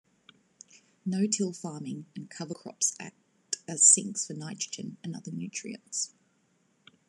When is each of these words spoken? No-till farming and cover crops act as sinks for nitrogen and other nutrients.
No-till 1.05 1.53
farming 1.53 2.07
and 2.15 2.27
cover 2.27 2.55
crops 2.55 2.95
act 2.99 3.57
as 3.67 3.85
sinks 3.85 4.25
for 4.25 4.33
nitrogen 4.33 4.97
and 5.03 5.15
other 5.15 5.29
nutrients. 5.29 6.15